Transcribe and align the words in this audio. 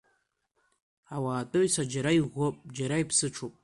Ауаатәыҩса 1.15 1.83
џьара 1.91 2.11
иӷәӷәоуп, 2.17 2.55
џьара 2.75 3.01
иԥсыҽуп. 3.03 3.53